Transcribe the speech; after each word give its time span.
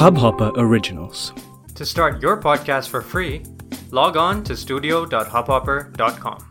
Hubhopper 0.00 0.52
Originals. 0.56 1.32
To 1.74 1.84
start 1.86 2.22
your 2.22 2.40
podcast 2.40 2.88
for 2.88 3.02
free, 3.02 3.42
log 3.90 4.16
on 4.16 4.44
to 4.44 4.56
studio.hubhopper.com. 4.56 6.46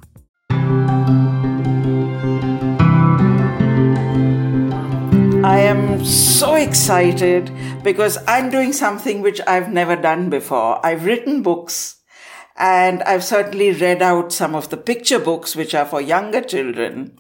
I 5.43 5.59
am 5.59 6.03
so 6.03 6.55
excited 6.55 7.51
because 7.83 8.17
I'm 8.27 8.49
doing 8.49 8.73
something 8.73 9.21
which 9.21 9.39
I've 9.47 9.71
never 9.71 9.95
done 9.95 10.29
before. 10.29 10.85
I've 10.85 11.05
written 11.05 11.41
books 11.41 11.97
and 12.55 13.01
I've 13.03 13.23
certainly 13.23 13.71
read 13.71 14.01
out 14.01 14.33
some 14.33 14.53
of 14.53 14.69
the 14.69 14.77
picture 14.77 15.17
books 15.17 15.55
which 15.55 15.73
are 15.73 15.85
for 15.85 16.01
younger 16.01 16.41
children. 16.41 17.19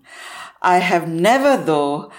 I 0.61 0.79
have 0.79 1.07
never, 1.07 1.57
though, 1.57 2.11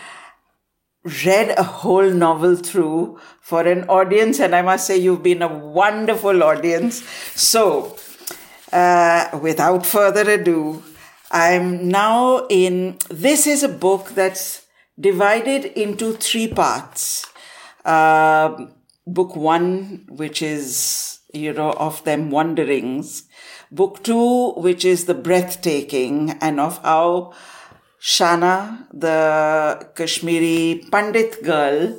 read 1.04 1.58
a 1.58 1.62
whole 1.62 2.10
novel 2.10 2.56
through 2.56 3.18
for 3.40 3.62
an 3.62 3.84
audience, 3.88 4.38
and 4.38 4.54
I 4.54 4.62
must 4.62 4.86
say 4.86 4.98
you've 4.98 5.22
been 5.22 5.42
a 5.42 5.48
wonderful 5.48 6.42
audience. 6.42 7.02
So, 7.34 7.96
uh, 8.72 9.38
without 9.40 9.86
further 9.86 10.28
ado, 10.30 10.82
I'm 11.30 11.88
now 11.88 12.46
in. 12.48 12.98
This 13.08 13.46
is 13.46 13.62
a 13.62 13.68
book 13.68 14.10
that's 14.10 14.66
divided 14.98 15.64
into 15.64 16.12
three 16.14 16.48
parts. 16.48 17.26
Uh, 17.84 18.66
book 19.06 19.36
one, 19.36 20.06
which 20.08 20.42
is, 20.42 21.20
you 21.32 21.52
know, 21.52 21.72
of 21.72 22.04
them 22.04 22.30
wanderings. 22.30 23.24
Book 23.72 24.02
two, 24.02 24.52
which 24.52 24.84
is 24.84 25.06
the 25.06 25.14
breathtaking 25.14 26.36
and 26.40 26.60
of 26.60 26.82
how 26.82 27.32
Shana, 28.00 28.86
the 28.92 29.90
Kashmiri 29.94 30.86
Pandit 30.90 31.42
girl, 31.42 31.98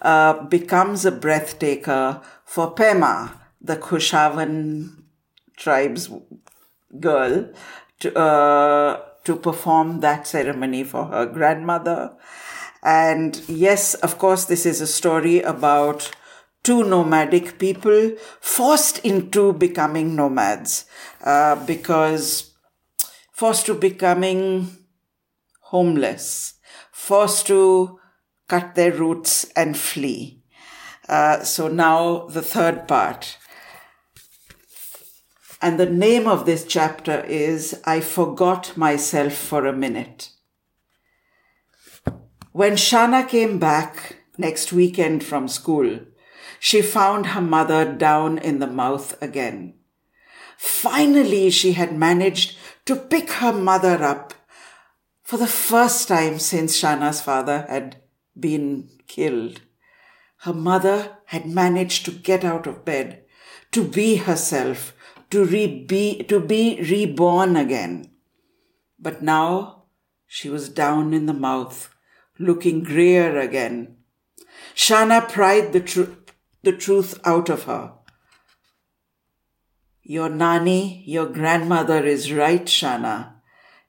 uh, 0.00 0.44
becomes 0.44 1.04
a 1.04 1.12
breathtaker 1.12 2.22
for 2.44 2.74
Pema, 2.74 3.32
the 3.60 3.76
Kushavan 3.76 5.02
tribe's 5.56 6.08
girl, 6.98 7.50
to, 8.00 8.18
uh, 8.18 9.00
to 9.24 9.36
perform 9.36 10.00
that 10.00 10.26
ceremony 10.26 10.84
for 10.84 11.04
her 11.06 11.26
grandmother. 11.26 12.12
And 12.82 13.40
yes, 13.46 13.94
of 13.94 14.18
course, 14.18 14.46
this 14.46 14.66
is 14.66 14.80
a 14.80 14.86
story 14.86 15.40
about 15.40 16.10
two 16.62 16.82
nomadic 16.82 17.58
people 17.58 18.12
forced 18.40 18.98
into 19.00 19.52
becoming 19.52 20.16
nomads 20.16 20.86
uh, 21.24 21.56
because 21.66 22.54
forced 23.32 23.66
to 23.66 23.74
becoming 23.74 24.81
homeless, 25.72 26.54
forced 26.92 27.46
to 27.46 27.98
cut 28.46 28.74
their 28.74 28.92
roots 28.92 29.50
and 29.56 29.76
flee. 29.76 30.42
Uh, 31.08 31.42
so 31.42 31.66
now 31.66 32.26
the 32.26 32.42
third 32.42 32.86
part. 32.86 33.38
And 35.62 35.80
the 35.80 35.88
name 35.88 36.28
of 36.28 36.44
this 36.44 36.64
chapter 36.64 37.24
is 37.24 37.80
I 37.86 38.00
Forgot 38.00 38.76
Myself 38.76 39.32
for 39.32 39.64
a 39.64 39.72
Minute. 39.72 40.30
When 42.52 42.72
Shana 42.72 43.26
came 43.26 43.58
back 43.58 44.16
next 44.36 44.72
weekend 44.72 45.24
from 45.24 45.48
school, 45.48 46.00
she 46.60 46.82
found 46.82 47.28
her 47.28 47.40
mother 47.40 47.90
down 47.90 48.36
in 48.36 48.58
the 48.58 48.66
mouth 48.66 49.16
again. 49.22 49.74
Finally, 50.58 51.48
she 51.50 51.72
had 51.72 51.96
managed 51.96 52.58
to 52.84 52.94
pick 52.94 53.30
her 53.40 53.52
mother 53.52 54.02
up 54.02 54.34
for 55.22 55.36
the 55.36 55.46
first 55.46 56.08
time 56.08 56.38
since 56.38 56.76
Shana's 56.76 57.20
father 57.20 57.66
had 57.68 57.96
been 58.38 58.88
killed. 59.06 59.60
Her 60.38 60.52
mother 60.52 61.18
had 61.26 61.46
managed 61.46 62.04
to 62.04 62.10
get 62.10 62.44
out 62.44 62.66
of 62.66 62.84
bed, 62.84 63.24
to 63.70 63.86
be 63.86 64.16
herself, 64.16 64.92
to, 65.30 65.44
re- 65.44 65.84
be, 65.84 66.22
to 66.24 66.40
be 66.40 66.80
reborn 66.90 67.56
again. 67.56 68.10
But 68.98 69.22
now 69.22 69.84
she 70.26 70.48
was 70.48 70.68
down 70.68 71.14
in 71.14 71.26
the 71.26 71.32
mouth, 71.32 71.94
looking 72.38 72.82
grayer 72.82 73.38
again. 73.38 73.96
Shana 74.74 75.28
pried 75.28 75.72
the, 75.72 75.80
tr- 75.80 76.12
the 76.62 76.72
truth 76.72 77.20
out 77.24 77.48
of 77.48 77.64
her. 77.64 77.92
Your 80.02 80.28
Nani, 80.28 81.04
your 81.06 81.26
grandmother 81.26 82.04
is 82.04 82.32
right, 82.32 82.64
Shana. 82.64 83.31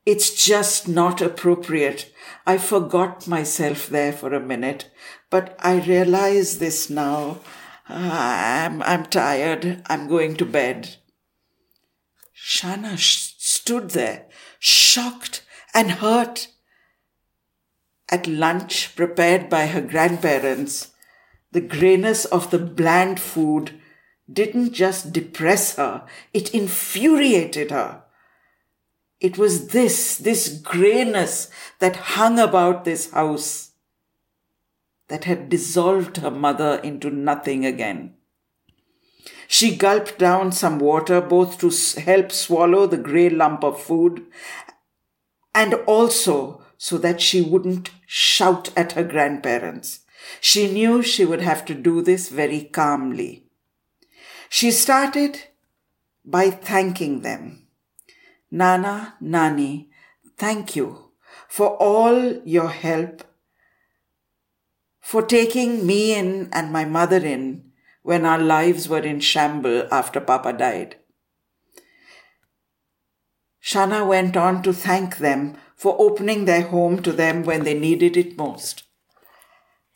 It's 0.05 0.45
just 0.45 0.87
not 0.87 1.21
appropriate. 1.21 2.11
I 2.45 2.57
forgot 2.57 3.27
myself 3.27 3.87
there 3.87 4.11
for 4.11 4.33
a 4.33 4.39
minute, 4.39 4.91
but 5.29 5.55
I 5.59 5.79
realize 5.79 6.59
this 6.59 6.89
now. 6.89 7.39
I'm, 7.87 8.81
I'm 8.83 9.05
tired. 9.05 9.81
I'm 9.87 10.07
going 10.07 10.35
to 10.37 10.45
bed. 10.45 10.97
Shana 12.35 12.97
sh- 12.97 13.33
stood 13.37 13.91
there, 13.91 14.27
shocked 14.59 15.45
and 15.73 15.91
hurt. 15.91 16.49
At 18.09 18.27
lunch 18.27 18.95
prepared 18.95 19.49
by 19.49 19.67
her 19.67 19.81
grandparents, 19.81 20.91
the 21.51 21.61
grayness 21.61 22.25
of 22.25 22.51
the 22.51 22.59
bland 22.59 23.19
food 23.19 23.79
didn't 24.31 24.73
just 24.73 25.13
depress 25.13 25.75
her, 25.77 26.05
it 26.33 26.53
infuriated 26.53 27.71
her. 27.71 28.02
It 29.23 29.37
was 29.37 29.69
this, 29.69 30.17
this 30.17 30.49
grayness 30.49 31.49
that 31.79 31.95
hung 31.95 32.37
about 32.37 32.83
this 32.83 33.11
house 33.11 33.71
that 35.07 35.23
had 35.23 35.47
dissolved 35.47 36.17
her 36.17 36.29
mother 36.29 36.81
into 36.83 37.09
nothing 37.09 37.65
again. 37.65 38.15
She 39.47 39.77
gulped 39.77 40.19
down 40.19 40.51
some 40.51 40.77
water 40.77 41.21
both 41.21 41.57
to 41.59 42.01
help 42.01 42.33
swallow 42.33 42.85
the 42.85 42.97
grey 42.97 43.29
lump 43.29 43.63
of 43.63 43.81
food 43.81 44.25
and 45.55 45.75
also 45.85 46.61
so 46.77 46.97
that 46.97 47.21
she 47.21 47.41
wouldn't 47.41 47.91
shout 48.05 48.71
at 48.75 48.91
her 48.91 49.05
grandparents. 49.05 50.01
She 50.41 50.69
knew 50.69 51.01
she 51.01 51.23
would 51.23 51.41
have 51.41 51.63
to 51.65 51.73
do 51.73 52.01
this 52.01 52.27
very 52.27 52.65
calmly. 52.65 53.45
She 54.49 54.69
started 54.71 55.45
by 56.25 56.49
thanking 56.49 57.21
them. 57.21 57.62
Nana, 58.55 59.15
Nani, 59.19 59.89
thank 60.37 60.75
you 60.75 61.09
for 61.47 61.69
all 61.77 62.35
your 62.45 62.67
help, 62.69 63.23
for 65.01 65.23
taking 65.23 65.87
me 65.87 66.13
in 66.13 66.49
and 66.53 66.71
my 66.71 66.85
mother 66.85 67.17
in 67.17 67.71
when 68.03 68.27
our 68.27 68.37
lives 68.37 68.87
were 68.87 68.99
in 68.99 69.19
shamble 69.19 69.87
after 69.91 70.19
Papa 70.19 70.53
died. 70.53 70.97
Shana 73.59 74.07
went 74.07 74.37
on 74.37 74.61
to 74.61 74.71
thank 74.71 75.17
them 75.17 75.57
for 75.75 75.95
opening 75.97 76.45
their 76.45 76.61
home 76.61 77.01
to 77.01 77.11
them 77.11 77.43
when 77.43 77.63
they 77.63 77.73
needed 77.73 78.15
it 78.15 78.37
most. 78.37 78.83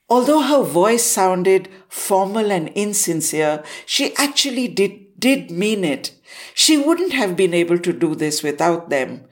Although 0.10 0.42
her 0.42 0.64
voice 0.64 1.04
sounded 1.04 1.70
formal 1.90 2.52
and 2.52 2.70
insincere, 2.70 3.64
she 3.86 4.16
actually 4.16 4.68
did, 4.68 5.20
did 5.20 5.52
mean 5.52 5.84
it. 5.84 6.17
She 6.54 6.78
wouldn't 6.78 7.14
have 7.14 7.36
been 7.36 7.54
able 7.54 7.80
to 7.80 7.94
do 7.94 8.16
this 8.16 8.44
without 8.44 8.90
them. 8.90 9.26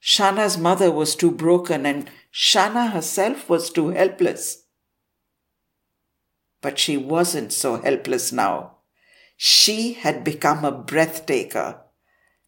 Shana's 0.00 0.56
mother 0.56 0.90
was 0.90 1.16
too 1.16 1.30
broken 1.30 1.84
and 1.86 2.10
Shana 2.32 2.92
herself 2.92 3.48
was 3.48 3.70
too 3.70 3.88
helpless. 3.88 4.64
But 6.60 6.78
she 6.78 6.96
wasn't 6.96 7.52
so 7.52 7.80
helpless 7.80 8.32
now. 8.32 8.78
She 9.36 9.94
had 9.94 10.24
become 10.24 10.64
a 10.64 10.72
breathtaker. 10.72 11.80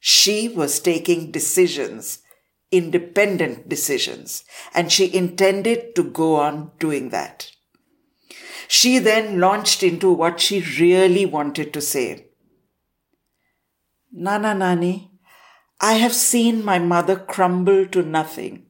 She 0.00 0.48
was 0.48 0.80
taking 0.80 1.30
decisions, 1.30 2.20
independent 2.72 3.68
decisions, 3.68 4.44
and 4.74 4.90
she 4.90 5.14
intended 5.14 5.94
to 5.94 6.02
go 6.02 6.36
on 6.36 6.72
doing 6.78 7.10
that. 7.10 7.50
She 8.66 8.98
then 8.98 9.40
launched 9.40 9.82
into 9.82 10.12
what 10.12 10.40
she 10.40 10.60
really 10.78 11.26
wanted 11.26 11.72
to 11.72 11.80
say. 11.80 12.29
Nana 14.12 14.54
Nani, 14.54 15.10
I 15.80 15.94
have 15.94 16.14
seen 16.14 16.64
my 16.64 16.78
mother 16.78 17.16
crumble 17.16 17.86
to 17.86 18.02
nothing, 18.02 18.66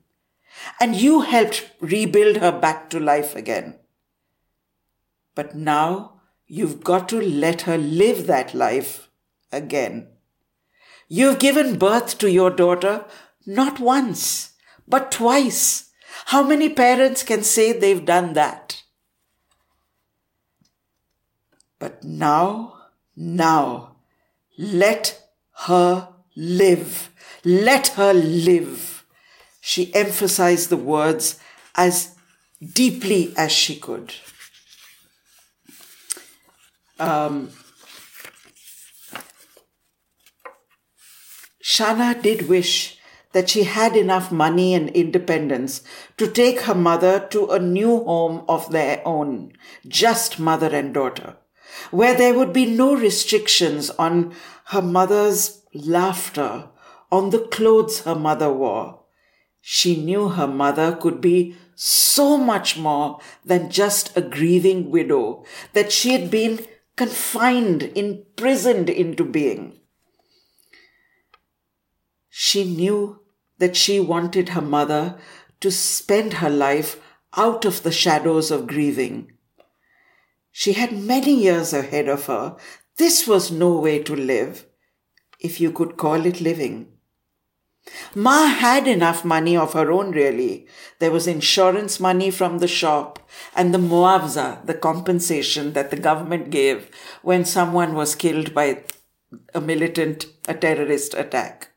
and 0.78 0.94
you 0.94 1.22
helped 1.22 1.70
rebuild 1.80 2.36
her 2.36 2.52
back 2.52 2.90
to 2.90 3.00
life 3.00 3.34
again. 3.34 3.78
But 5.34 5.54
now 5.54 6.20
you've 6.46 6.84
got 6.84 7.08
to 7.08 7.20
let 7.20 7.62
her 7.62 7.78
live 7.78 8.26
that 8.26 8.54
life 8.54 9.08
again. 9.50 10.08
You've 11.08 11.38
given 11.38 11.78
birth 11.78 12.18
to 12.18 12.30
your 12.30 12.50
daughter 12.50 13.06
not 13.46 13.80
once, 13.80 14.52
but 14.86 15.10
twice. 15.10 15.90
How 16.26 16.42
many 16.42 16.68
parents 16.68 17.22
can 17.22 17.42
say 17.42 17.72
they've 17.72 18.04
done 18.04 18.34
that? 18.34 18.82
But 21.78 22.04
now, 22.04 22.74
now, 23.16 23.96
let 24.58 25.29
her 25.66 26.08
live. 26.36 27.10
Let 27.44 27.88
her 27.88 28.12
live. 28.12 29.04
She 29.60 29.94
emphasized 29.94 30.70
the 30.70 30.76
words 30.76 31.38
as 31.74 32.14
deeply 32.62 33.32
as 33.36 33.52
she 33.52 33.76
could. 33.76 34.14
um, 37.00 37.50
Shana 41.62 42.20
did 42.20 42.48
wish 42.48 42.98
that 43.32 43.48
she 43.48 43.62
had 43.62 43.96
enough 43.96 44.32
money 44.32 44.74
and 44.74 44.90
independence 44.90 45.82
to 46.16 46.28
take 46.28 46.62
her 46.62 46.74
mother 46.74 47.26
to 47.30 47.50
a 47.50 47.58
new 47.58 48.04
home 48.04 48.44
of 48.48 48.70
their 48.70 49.00
own, 49.06 49.52
just 49.86 50.38
mother 50.38 50.74
and 50.74 50.92
daughter, 50.92 51.36
where 51.90 52.14
there 52.14 52.34
would 52.34 52.52
be 52.52 52.66
no 52.66 52.94
restrictions 52.94 53.90
on 53.90 54.34
her 54.66 54.82
mother's 54.82 55.62
laughter, 55.74 56.68
on 57.10 57.30
the 57.30 57.40
clothes 57.40 58.00
her 58.00 58.14
mother 58.14 58.52
wore. 58.52 59.00
She 59.60 60.02
knew 60.02 60.28
her 60.28 60.46
mother 60.46 60.96
could 60.96 61.20
be 61.20 61.56
so 61.74 62.36
much 62.36 62.76
more 62.76 63.20
than 63.44 63.70
just 63.70 64.16
a 64.16 64.20
grieving 64.20 64.90
widow, 64.90 65.44
that 65.72 65.92
she 65.92 66.12
had 66.12 66.30
been 66.30 66.66
confined, 66.96 67.84
imprisoned 67.94 68.90
into 68.90 69.24
being. 69.24 69.80
She 72.28 72.64
knew 72.64 73.20
that 73.58 73.76
she 73.76 74.00
wanted 74.00 74.50
her 74.50 74.60
mother 74.60 75.18
to 75.60 75.70
spend 75.70 76.34
her 76.34 76.50
life 76.50 77.00
out 77.36 77.64
of 77.64 77.82
the 77.82 77.92
shadows 77.92 78.50
of 78.50 78.66
grieving. 78.66 79.32
She 80.52 80.72
had 80.74 80.92
many 80.92 81.34
years 81.42 81.72
ahead 81.72 82.08
of 82.08 82.26
her. 82.26 82.56
This 82.96 83.26
was 83.26 83.50
no 83.50 83.78
way 83.78 84.02
to 84.02 84.14
live, 84.14 84.66
if 85.38 85.60
you 85.60 85.72
could 85.72 85.96
call 85.96 86.26
it 86.26 86.40
living. 86.40 86.88
Ma 88.14 88.46
had 88.46 88.86
enough 88.86 89.24
money 89.24 89.56
of 89.56 89.72
her 89.72 89.90
own, 89.90 90.10
really. 90.10 90.66
There 90.98 91.10
was 91.10 91.26
insurance 91.26 91.98
money 91.98 92.30
from 92.30 92.58
the 92.58 92.68
shop 92.68 93.18
and 93.56 93.72
the 93.72 93.78
muavza, 93.78 94.64
the 94.66 94.74
compensation 94.74 95.72
that 95.72 95.90
the 95.90 95.96
government 95.96 96.50
gave 96.50 96.90
when 97.22 97.44
someone 97.44 97.94
was 97.94 98.14
killed 98.14 98.52
by 98.52 98.84
a 99.54 99.60
militant, 99.60 100.26
a 100.46 100.54
terrorist 100.54 101.14
attack. 101.14 101.70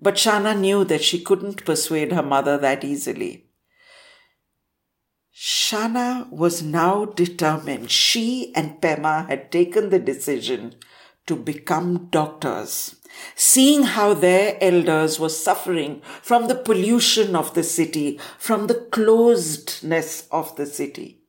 But 0.00 0.14
Shana 0.14 0.58
knew 0.58 0.84
that 0.84 1.02
she 1.02 1.22
couldn't 1.22 1.64
persuade 1.64 2.12
her 2.12 2.22
mother 2.22 2.56
that 2.58 2.84
easily. 2.84 3.47
Shana 5.40 6.28
was 6.30 6.64
now 6.64 7.04
determined. 7.04 7.92
She 7.92 8.52
and 8.56 8.80
Pema 8.80 9.28
had 9.28 9.52
taken 9.52 9.90
the 9.90 10.00
decision 10.00 10.74
to 11.28 11.36
become 11.36 12.08
doctors, 12.10 12.96
seeing 13.36 13.84
how 13.84 14.14
their 14.14 14.58
elders 14.60 15.20
were 15.20 15.28
suffering 15.28 16.02
from 16.22 16.48
the 16.48 16.56
pollution 16.56 17.36
of 17.36 17.54
the 17.54 17.62
city, 17.62 18.18
from 18.36 18.66
the 18.66 18.74
closedness 18.90 20.26
of 20.32 20.56
the 20.56 20.66
city. 20.66 21.20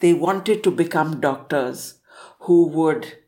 They 0.00 0.12
wanted 0.12 0.64
to 0.64 0.72
become 0.72 1.20
doctors 1.20 2.00
who 2.40 2.66
would 2.66 3.18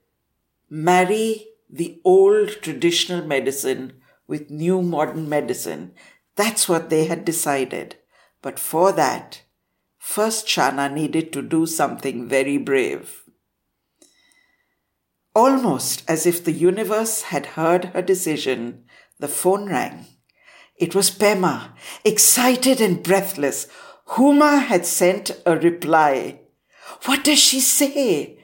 marry 0.68 1.46
the 1.70 2.00
old 2.04 2.48
traditional 2.62 3.24
medicine 3.24 4.00
with 4.26 4.50
new 4.50 4.82
modern 4.82 5.28
medicine. 5.28 5.92
That's 6.34 6.68
what 6.68 6.90
they 6.90 7.04
had 7.04 7.24
decided. 7.24 7.94
But 8.46 8.60
for 8.60 8.92
that, 8.92 9.42
first 9.98 10.46
Shana 10.46 10.88
needed 10.88 11.32
to 11.32 11.42
do 11.42 11.66
something 11.66 12.28
very 12.28 12.58
brave. 12.58 13.24
Almost 15.34 16.04
as 16.06 16.26
if 16.26 16.44
the 16.44 16.52
universe 16.52 17.22
had 17.22 17.56
heard 17.58 17.86
her 17.86 18.02
decision, 18.02 18.84
the 19.18 19.26
phone 19.26 19.68
rang. 19.68 20.06
It 20.76 20.94
was 20.94 21.10
Pema, 21.10 21.70
excited 22.04 22.80
and 22.80 23.02
breathless. 23.02 23.66
Huma 24.10 24.64
had 24.64 24.86
sent 24.86 25.32
a 25.44 25.56
reply. 25.56 26.42
What 27.06 27.24
does 27.24 27.40
she 27.40 27.58
say? 27.58 28.38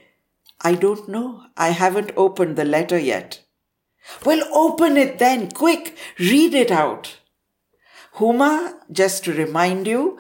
I 0.61 0.75
don't 0.75 1.09
know. 1.09 1.45
I 1.57 1.69
haven't 1.69 2.11
opened 2.17 2.57
the 2.57 2.65
letter 2.65 2.99
yet. 2.99 3.45
Well, 4.27 4.43
open 4.53 4.97
it 4.97 5.21
then, 5.21 5.53
quick, 5.53 5.97
read 6.19 6.55
it 6.55 6.73
out. 6.73 7.19
Huma, 8.17 8.75
just 8.91 9.25
to 9.25 9.33
remind 9.33 9.87
you, 9.87 10.19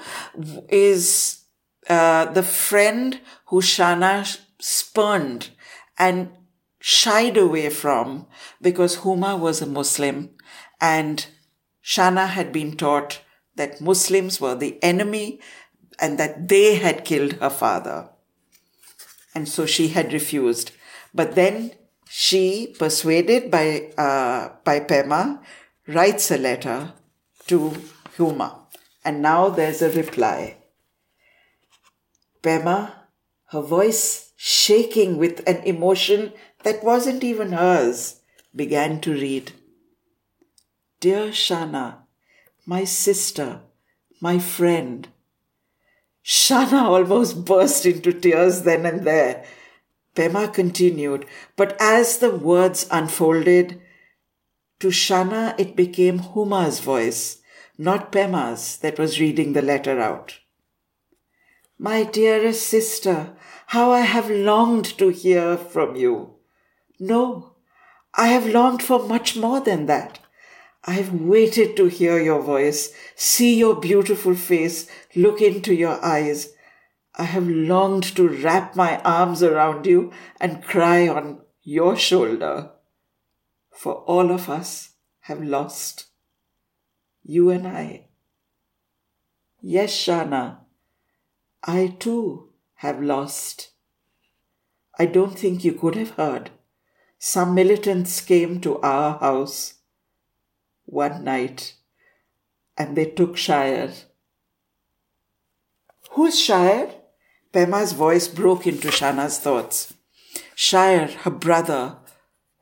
is 0.69 1.45
uh, 1.89 2.27
the 2.27 2.43
friend 2.43 3.21
who 3.47 3.61
Shana 3.61 4.41
spurned 4.59 5.51
and 5.99 6.31
shied 6.81 7.37
away 7.37 7.69
from 7.71 8.27
because 8.61 8.99
Huma 8.99 9.39
was 9.39 9.61
a 9.61 9.67
Muslim 9.67 10.31
and 10.81 11.27
Shana 11.85 12.29
had 12.29 12.53
been 12.53 12.77
taught 12.77 13.21
that 13.57 13.81
Muslims 13.81 14.41
were 14.41 14.55
the 14.55 14.83
enemy 14.83 15.41
and 15.99 16.19
that 16.19 16.49
they 16.49 16.77
had 16.77 17.05
killed 17.05 17.35
her 17.35 17.51
father. 17.51 18.09
And 19.35 19.49
so 19.49 19.67
she 19.67 19.89
had 19.89 20.13
refused. 20.13 20.73
But 21.15 21.35
then 21.35 21.73
she, 22.09 22.75
persuaded 22.79 23.51
by, 23.51 23.93
uh, 23.99 24.51
by 24.65 24.81
Pema, 24.81 25.43
writes 25.87 26.31
a 26.31 26.39
letter 26.39 26.95
to 27.47 27.71
Huma. 28.17 28.57
And 29.05 29.21
now 29.21 29.49
there's 29.49 29.83
a 29.83 29.91
reply. 29.91 30.57
Pema, 32.43 32.93
her 33.47 33.63
voice 33.63 34.33
shaking 34.37 35.17
with 35.17 35.47
an 35.49 35.63
emotion 35.65 36.33
that 36.63 36.83
wasn't 36.83 37.25
even 37.25 37.53
hers, 37.53 38.21
began 38.55 39.01
to 39.01 39.13
read. 39.13 39.53
Dear 41.01 41.29
Shana, 41.29 41.99
my 42.65 42.85
sister, 42.85 43.61
my 44.21 44.39
friend, 44.39 45.09
Shana 46.25 46.83
almost 46.83 47.45
burst 47.45 47.85
into 47.85 48.13
tears 48.13 48.63
then 48.63 48.87
and 48.87 49.05
there. 49.05 49.45
Pema 50.15 50.53
continued, 50.53 51.27
but 51.57 51.77
as 51.81 52.19
the 52.19 52.31
words 52.31 52.87
unfolded, 52.91 53.81
to 54.83 54.89
Shana 54.89 55.55
it 55.59 55.77
became 55.77 56.19
Huma's 56.19 56.81
voice, 56.81 57.39
not 57.79 58.11
Pema's, 58.11 58.79
that 58.79 58.99
was 58.99 59.21
reading 59.21 59.53
the 59.53 59.63
letter 59.63 60.01
out. 60.01 60.41
My 61.79 62.03
dearest 62.03 62.67
sister, 62.67 63.37
how 63.69 63.93
I 63.93 64.01
have 64.01 64.29
longed 64.29 64.99
to 64.99 65.11
hear 65.11 65.57
from 65.57 65.95
you. 65.95 66.35
No, 66.99 67.55
I 68.15 68.27
have 68.27 68.45
longed 68.47 68.83
for 68.83 69.07
much 69.07 69.37
more 69.37 69.61
than 69.61 69.87
that. 69.87 70.19
I've 70.85 71.15
waited 71.15 71.77
to 71.77 71.87
hear 71.87 72.19
your 72.19 72.43
voice, 72.43 72.93
see 73.15 73.57
your 73.57 73.77
beautiful 73.77 74.35
face, 74.35 74.91
look 75.15 75.41
into 75.41 75.73
your 75.73 76.05
eyes. 76.05 76.55
I 77.15 77.23
have 77.23 77.47
longed 77.47 78.17
to 78.17 78.27
wrap 78.27 78.75
my 78.75 79.01
arms 79.03 79.45
around 79.45 79.87
you 79.87 80.13
and 80.41 80.65
cry 80.65 81.07
on 81.07 81.43
your 81.63 81.97
shoulder. 81.97 82.73
For 83.73 83.95
all 83.95 84.31
of 84.31 84.49
us 84.49 84.91
have 85.21 85.43
lost. 85.43 86.07
You 87.23 87.51
and 87.51 87.67
I. 87.67 88.09
Yes, 89.61 89.93
Shana, 89.93 90.59
I 91.63 91.97
too 91.99 92.51
have 92.77 93.01
lost. 93.01 93.71
I 94.99 95.07
don't 95.07 95.39
think 95.39 95.65
you 95.65 95.73
could 95.73 95.95
have 95.95 96.11
heard. 96.11 96.51
Some 97.19 97.55
militants 97.55 98.21
came 98.21 98.61
to 98.61 98.81
our 98.81 99.19
house 99.19 99.75
one 100.85 101.23
night 101.25 101.75
and 102.77 102.97
they 102.97 103.07
took 103.07 103.37
Shire. 103.37 103.93
Who's 106.11 106.39
Shire? 106.39 106.91
Pema's 107.53 107.93
voice 107.93 108.29
broke 108.29 108.67
into 108.67 108.89
Shana's 108.89 109.39
thoughts. 109.39 109.95
Shire, 110.55 111.07
her 111.07 111.31
brother. 111.31 111.99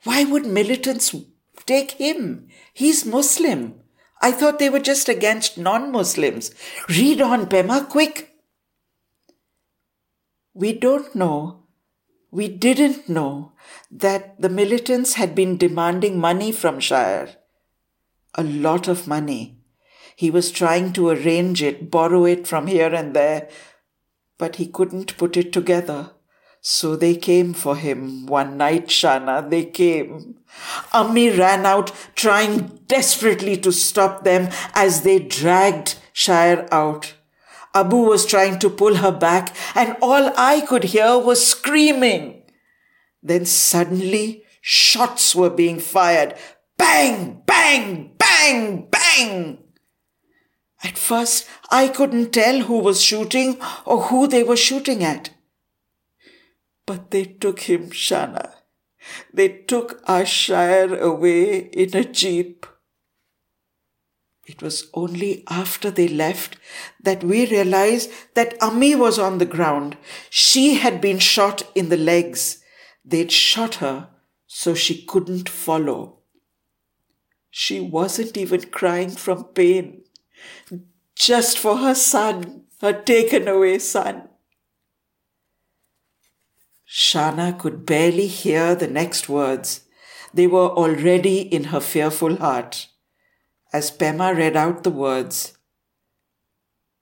Why 0.05 0.25
would 0.25 0.47
militants 0.47 1.15
take 1.67 1.93
him? 1.93 2.49
He's 2.73 3.05
Muslim. 3.05 3.75
I 4.23 4.33
thought 4.33 4.59
they 4.59 4.71
were 4.71 4.81
just 4.81 5.09
against 5.09 5.59
non 5.59 5.93
Muslims. 5.93 6.53
Read 6.89 7.21
on, 7.21 7.47
Pema, 7.47 7.89
quick. 7.89 8.35
We 10.53 10.73
don't 10.73 11.15
know. 11.15 11.65
We 12.31 12.49
didn't 12.49 13.09
know 13.09 13.53
that 13.91 14.41
the 14.41 14.49
militants 14.49 15.15
had 15.15 15.35
been 15.35 15.57
demanding 15.57 16.19
money 16.19 16.53
from 16.53 16.81
Shire 16.81 17.37
a 18.35 18.45
lot 18.45 18.89
of 18.89 19.09
money. 19.09 19.59
He 20.17 20.31
was 20.31 20.51
trying 20.51 20.93
to 20.95 21.09
arrange 21.09 21.63
it, 21.63 21.91
borrow 21.91 22.25
it 22.25 22.47
from 22.47 22.67
here 22.67 22.95
and 22.95 23.15
there, 23.15 23.49
but 24.39 24.57
he 24.57 24.67
couldn't 24.67 25.17
put 25.17 25.37
it 25.37 25.53
together. 25.53 26.13
So 26.63 26.95
they 26.95 27.17
came 27.17 27.55
for 27.55 27.77
him 27.77 28.27
one 28.27 28.59
night, 28.59 28.89
Shana, 28.89 29.49
they 29.49 29.65
came. 29.65 30.37
Ammi 30.93 31.37
ran 31.39 31.65
out, 31.65 31.93
trying 32.15 32.81
desperately 32.87 33.57
to 33.59 33.73
stop 33.73 34.25
them 34.25 34.51
as 34.75 35.03
they 35.03 35.19
dragged 35.19 35.97
Shire 36.13 36.69
out. 36.71 37.15
Abu 37.75 37.97
was 37.99 38.27
trying 38.27 38.59
to 38.59 38.69
pull 38.69 38.97
her 38.97 39.13
back, 39.13 39.55
and 39.75 39.97
all 40.03 40.33
I 40.37 40.61
could 40.61 40.85
hear 40.85 41.17
was 41.19 41.47
screaming. 41.47 42.43
Then 43.23 43.47
suddenly, 43.47 44.45
shots 44.61 45.35
were 45.35 45.51
being 45.51 45.79
fired. 45.79 46.35
Bang, 46.77 47.43
bang, 47.47 48.13
bang, 48.19 48.89
bang. 48.91 49.59
At 50.83 50.99
first, 50.99 51.47
I 51.71 51.89
couldn't 51.89 52.33
tell 52.33 52.63
who 52.63 52.79
was 52.79 53.01
shooting 53.01 53.59
or 53.85 54.05
who 54.05 54.27
they 54.27 54.43
were 54.43 54.57
shooting 54.57 55.05
at. 55.05 55.31
But 56.87 57.11
they 57.11 57.25
took 57.25 57.61
him, 57.61 57.91
Shana. 57.91 58.55
They 59.33 59.49
took 59.49 60.03
our 60.07 60.27
Shire 60.27 60.99
away 60.99 61.71
in 61.73 61.97
a 61.97 62.05
jeep. 62.05 62.67
It 64.47 64.63
was 64.63 64.91
only 64.95 65.45
after 65.49 65.91
they 65.91 66.09
left 66.09 66.57
that 67.01 67.23
we 67.23 67.47
realized 67.47 68.11
that 68.35 68.59
Ammi 68.59 68.99
was 68.99 69.19
on 69.19 69.39
the 69.39 69.47
ground. 69.47 69.97
She 70.29 70.75
had 70.75 71.01
been 71.01 71.19
shot 71.19 71.63
in 71.75 71.89
the 71.89 71.97
legs. 71.97 72.63
They'd 73.05 73.31
shot 73.31 73.77
her 73.77 74.09
so 74.47 74.75
she 74.75 75.05
couldn't 75.05 75.49
follow. 75.49 76.19
She 77.51 77.81
wasn't 77.81 78.37
even 78.37 78.63
crying 78.71 79.11
from 79.11 79.45
pain, 79.45 80.03
just 81.15 81.59
for 81.59 81.77
her 81.77 81.95
son, 81.95 82.65
her 82.81 82.93
taken 82.93 83.47
away 83.47 83.79
son. 83.79 84.30
Shana 86.91 87.57
could 87.57 87.87
barely 87.87 88.27
hear 88.27 88.75
the 88.75 88.89
next 88.89 89.29
words. 89.29 89.83
They 90.35 90.49
were 90.49 90.71
already 90.71 91.43
in 91.43 91.65
her 91.65 91.79
fearful 91.81 92.37
heart. 92.37 92.89
As 93.73 93.93
Pema 93.93 94.37
read 94.37 94.57
out 94.57 94.83
the 94.83 94.91
words, 94.91 95.57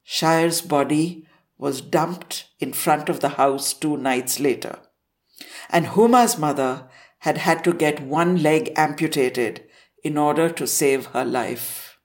Shire's 0.03 0.61
body 0.61 1.27
was 1.57 1.81
dumped 1.81 2.49
in 2.61 2.75
front 2.75 3.09
of 3.09 3.21
the 3.21 3.31
house 3.31 3.73
two 3.73 3.97
nights 3.97 4.39
later, 4.39 4.79
and 5.71 5.87
Huma's 5.87 6.37
mother 6.37 6.89
had 7.21 7.39
had 7.39 7.65
to 7.65 7.73
get 7.73 8.01
one 8.01 8.43
leg 8.43 8.73
amputated 8.77 9.65
in 10.05 10.19
order 10.19 10.51
to 10.51 10.67
save 10.67 11.07
her 11.07 11.25
life. 11.25 11.99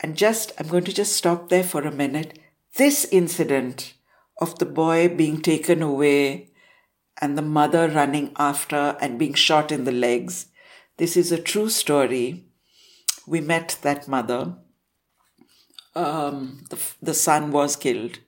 And 0.00 0.16
just, 0.16 0.52
I'm 0.58 0.68
going 0.68 0.84
to 0.84 0.92
just 0.92 1.16
stop 1.16 1.48
there 1.48 1.64
for 1.64 1.82
a 1.82 1.92
minute. 1.92 2.38
This 2.76 3.04
incident 3.12 3.94
of 4.40 4.58
the 4.58 4.66
boy 4.66 5.08
being 5.08 5.40
taken 5.40 5.82
away 5.82 6.50
and 7.20 7.36
the 7.36 7.42
mother 7.42 7.88
running 7.88 8.32
after 8.36 8.96
and 9.00 9.18
being 9.18 9.34
shot 9.34 9.70
in 9.70 9.84
the 9.84 9.92
legs. 9.92 10.46
This 10.96 11.16
is 11.16 11.30
a 11.30 11.40
true 11.40 11.68
story. 11.68 12.46
We 13.26 13.40
met 13.40 13.78
that 13.82 14.08
mother. 14.08 14.56
Um, 15.94 16.64
the, 16.70 16.78
the 17.00 17.14
son 17.14 17.52
was 17.52 17.76
killed. 17.76 18.18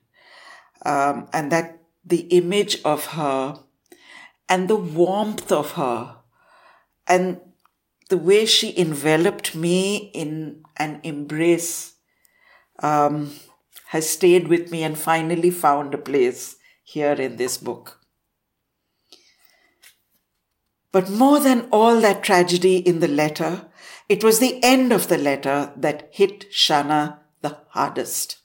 Um, 0.85 1.27
and 1.33 1.51
that 1.51 1.79
the 2.05 2.21
image 2.27 2.81
of 2.83 3.07
her 3.07 3.59
and 4.47 4.69
the 4.69 4.75
warmth 4.75 5.51
of 5.51 5.71
her 5.71 6.17
and 7.07 7.41
the 8.09 8.17
way 8.17 8.45
she 8.45 8.77
enveloped 8.77 9.55
me 9.55 10.11
in 10.13 10.63
an 10.77 10.99
embrace 11.03 11.95
um, 12.83 13.33
has 13.87 14.09
stayed 14.09 14.47
with 14.47 14.71
me 14.71 14.83
and 14.83 14.97
finally 14.97 15.51
found 15.51 15.93
a 15.93 15.97
place 15.97 16.57
here 16.83 17.13
in 17.13 17.37
this 17.37 17.57
book. 17.57 17.99
But 20.91 21.09
more 21.09 21.39
than 21.39 21.67
all 21.71 21.99
that 22.01 22.23
tragedy 22.23 22.77
in 22.77 22.99
the 22.99 23.07
letter, 23.07 23.67
it 24.07 24.23
was 24.23 24.39
the 24.39 24.63
end 24.63 24.93
of 24.93 25.07
the 25.07 25.17
letter 25.17 25.73
that 25.75 26.09
hit 26.11 26.51
Shana 26.51 27.19
the 27.41 27.57
hardest. 27.69 28.37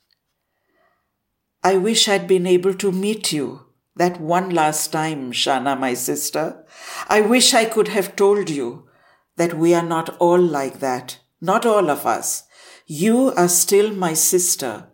I 1.62 1.76
wish 1.76 2.08
I'd 2.08 2.26
been 2.26 2.46
able 2.46 2.74
to 2.74 2.90
meet 2.90 3.32
you 3.32 3.66
that 3.96 4.20
one 4.20 4.50
last 4.50 4.92
time, 4.92 5.30
Shana, 5.30 5.78
my 5.78 5.94
sister. 5.94 6.64
I 7.08 7.20
wish 7.20 7.52
I 7.52 7.66
could 7.66 7.88
have 7.88 8.16
told 8.16 8.48
you 8.48 8.88
that 9.36 9.54
we 9.54 9.74
are 9.74 9.82
not 9.82 10.16
all 10.18 10.40
like 10.40 10.80
that, 10.80 11.18
not 11.40 11.66
all 11.66 11.90
of 11.90 12.06
us. 12.06 12.44
You 12.86 13.32
are 13.36 13.48
still 13.48 13.94
my 13.94 14.14
sister, 14.14 14.89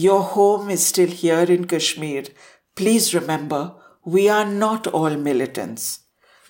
your 0.00 0.22
home 0.22 0.70
is 0.70 0.86
still 0.86 1.08
here 1.20 1.46
in 1.52 1.66
Kashmir. 1.66 2.24
Please 2.76 3.12
remember, 3.14 3.74
we 4.04 4.28
are 4.28 4.44
not 4.44 4.86
all 4.86 5.16
militants. 5.16 5.86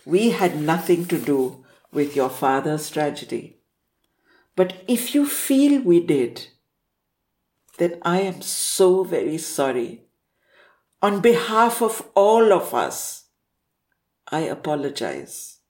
We 0.05 0.31
had 0.31 0.61
nothing 0.61 1.07
to 1.07 1.19
do 1.19 1.65
with 1.91 2.15
your 2.15 2.29
father's 2.29 2.91
tragedy. 2.91 3.57
But 4.55 4.75
if 4.87 5.15
you 5.15 5.25
feel 5.27 5.81
we 5.81 6.01
did, 6.01 6.49
then 7.79 7.99
I 8.03 8.21
am 8.21 8.43
so 8.43 9.03
very 9.03 9.39
sorry. 9.39 10.03
On 11.01 11.21
behalf 11.23 11.81
of 11.81 12.03
all 12.15 12.53
of 12.53 12.75
us, 12.75 13.29
I 14.31 14.41
apologize. 14.41 15.61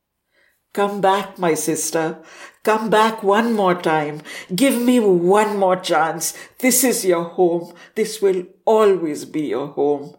Come 0.72 1.00
back, 1.00 1.38
my 1.38 1.54
sister. 1.54 2.22
Come 2.68 2.90
back 2.90 3.22
one 3.22 3.54
more 3.54 3.80
time. 3.80 4.20
Give 4.54 4.78
me 4.78 5.00
one 5.00 5.56
more 5.56 5.76
chance. 5.76 6.36
This 6.58 6.84
is 6.84 7.02
your 7.02 7.24
home. 7.24 7.72
This 7.94 8.20
will 8.20 8.44
always 8.66 9.24
be 9.24 9.46
your 9.46 9.68
home. 9.68 10.14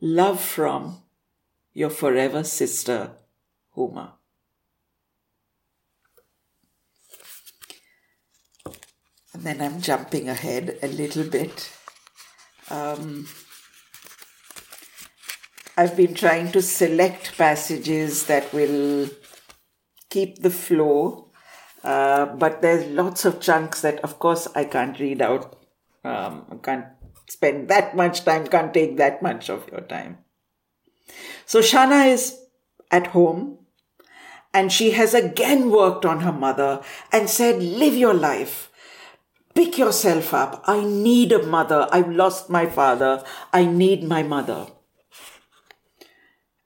Love 0.00 0.40
from 0.40 1.02
your 1.74 1.90
forever 1.90 2.42
sister, 2.42 3.10
Huma. 3.76 4.12
And 9.34 9.42
then 9.42 9.60
I'm 9.60 9.82
jumping 9.82 10.30
ahead 10.30 10.78
a 10.82 10.88
little 10.88 11.24
bit. 11.24 11.70
Um, 12.70 13.28
I've 15.76 15.98
been 15.98 16.14
trying 16.14 16.50
to 16.52 16.62
select 16.62 17.36
passages 17.36 18.24
that 18.24 18.54
will 18.54 19.10
keep 20.08 20.40
the 20.40 20.48
flow. 20.48 21.29
Uh, 21.82 22.26
but 22.26 22.60
there's 22.60 22.86
lots 22.90 23.24
of 23.24 23.40
chunks 23.40 23.80
that, 23.80 23.98
of 24.00 24.18
course, 24.18 24.48
I 24.54 24.64
can't 24.64 24.98
read 24.98 25.22
out. 25.22 25.56
Um, 26.04 26.44
I 26.50 26.56
can't 26.56 26.86
spend 27.28 27.68
that 27.68 27.96
much 27.96 28.24
time, 28.24 28.46
can't 28.46 28.74
take 28.74 28.96
that 28.96 29.22
much 29.22 29.48
of 29.48 29.68
your 29.70 29.82
time. 29.82 30.18
So 31.46 31.60
Shana 31.60 32.12
is 32.12 32.38
at 32.90 33.08
home 33.08 33.58
and 34.52 34.72
she 34.72 34.92
has 34.92 35.14
again 35.14 35.70
worked 35.70 36.04
on 36.04 36.20
her 36.20 36.32
mother 36.32 36.82
and 37.12 37.30
said, 37.30 37.62
Live 37.62 37.94
your 37.94 38.14
life. 38.14 38.70
Pick 39.54 39.78
yourself 39.78 40.32
up. 40.32 40.62
I 40.66 40.84
need 40.84 41.32
a 41.32 41.42
mother. 41.42 41.88
I've 41.90 42.10
lost 42.10 42.50
my 42.50 42.66
father. 42.66 43.24
I 43.52 43.64
need 43.64 44.04
my 44.04 44.22
mother. 44.22 44.68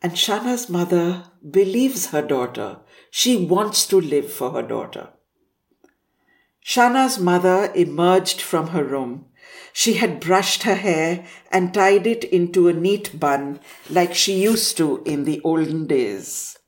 And 0.03 0.13
Shana's 0.13 0.69
mother 0.69 1.25
believes 1.51 2.07
her 2.07 2.21
daughter 2.21 2.79
she 3.17 3.37
wants 3.37 3.87
to 3.87 4.01
live 4.01 4.29
for 4.33 4.51
her 4.51 4.63
daughter. 4.63 5.09
Shana's 6.59 7.17
mother 7.17 7.71
emerged 7.73 8.41
from 8.41 8.71
her 8.71 8.83
room. 8.83 9.27
She 9.73 9.93
had 9.95 10.19
brushed 10.19 10.65
her 10.65 10.75
hair 10.75 11.25
and 11.53 11.73
tied 11.73 12.09
it 12.09 12.25
into 12.25 12.67
a 12.67 12.73
neat 12.73 13.21
bun 13.21 13.61
like 13.89 14.17
she 14.17 14.43
used 14.43 14.77
to 14.79 15.01
in 15.05 15.23
the 15.27 15.41
olden 15.45 15.87
days. 15.87 16.59